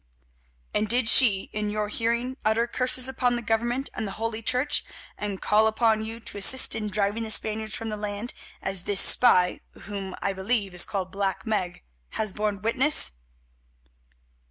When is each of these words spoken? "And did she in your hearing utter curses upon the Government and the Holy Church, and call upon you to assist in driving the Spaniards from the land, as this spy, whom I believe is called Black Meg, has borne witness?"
"And 0.73 0.89
did 0.89 1.07
she 1.07 1.51
in 1.53 1.69
your 1.69 1.87
hearing 1.87 2.35
utter 2.43 2.65
curses 2.65 3.07
upon 3.07 3.35
the 3.35 3.43
Government 3.43 3.87
and 3.93 4.07
the 4.07 4.13
Holy 4.17 4.41
Church, 4.41 4.83
and 5.15 5.39
call 5.43 5.67
upon 5.67 6.03
you 6.03 6.19
to 6.21 6.39
assist 6.39 6.73
in 6.73 6.87
driving 6.87 7.21
the 7.21 7.29
Spaniards 7.29 7.75
from 7.75 7.89
the 7.89 7.97
land, 7.97 8.33
as 8.63 8.85
this 8.85 8.99
spy, 9.01 9.61
whom 9.83 10.15
I 10.19 10.33
believe 10.33 10.73
is 10.73 10.85
called 10.85 11.11
Black 11.11 11.45
Meg, 11.45 11.83
has 12.17 12.33
borne 12.33 12.63
witness?" 12.63 13.11